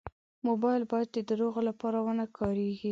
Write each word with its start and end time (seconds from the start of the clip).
موبایل 0.47 0.83
باید 0.91 1.09
د 1.13 1.17
دروغو 1.29 1.61
لپاره 1.69 1.97
و 2.01 2.07
نه 2.19 2.25
کارېږي. 2.37 2.79